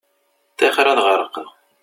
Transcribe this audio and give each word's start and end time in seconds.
Ṭṭixer 0.53 0.85
ad 0.87 0.99
ɣerqeɣ. 1.05 1.49